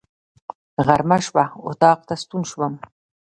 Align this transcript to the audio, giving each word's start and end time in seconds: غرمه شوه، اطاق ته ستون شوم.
غرمه 0.85 1.17
شوه، 1.25 1.45
اطاق 1.69 1.99
ته 2.07 2.13
ستون 2.21 2.43
شوم. 2.51 2.73